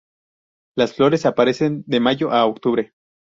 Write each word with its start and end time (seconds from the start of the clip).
Las 0.75 0.95
flores 0.95 1.27
aparecen 1.27 1.83
de 1.85 1.99
mayo 1.99 2.31
a 2.31 2.47
octubre. 2.47 2.91